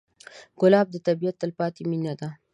ګلاب 0.59 0.87
د 0.91 0.95
طبیعت 1.07 1.35
تلپاتې 1.41 1.83
مینه 1.91 2.13
ده. 2.19 2.29